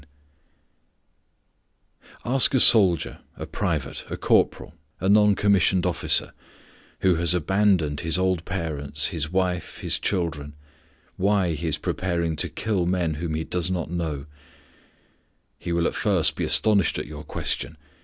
IV 0.01 0.07
Ask 2.25 2.55
a 2.55 2.59
soldier, 2.59 3.19
a 3.37 3.45
private, 3.45 4.03
a 4.09 4.17
corporal, 4.17 4.73
a 4.99 5.07
non 5.07 5.35
commissioned 5.35 5.85
officer, 5.85 6.33
who 7.01 7.13
has 7.17 7.35
abandoned 7.35 7.99
his 7.99 8.17
old 8.17 8.43
parents, 8.43 9.09
his 9.09 9.31
wife, 9.31 9.77
his 9.81 9.99
children, 9.99 10.55
why 11.17 11.53
he 11.53 11.67
is 11.67 11.77
preparing 11.77 12.35
to 12.37 12.49
kill 12.49 12.87
men 12.87 13.13
whom 13.13 13.35
he 13.35 13.43
does 13.43 13.69
not 13.69 13.91
know; 13.91 14.25
he 15.59 15.71
will 15.71 15.85
at 15.85 15.93
first 15.93 16.35
be 16.35 16.45
astonished 16.45 16.97
at 16.97 17.05
your 17.05 17.23
question. 17.23 17.77